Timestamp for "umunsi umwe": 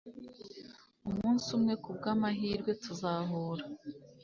1.09-1.73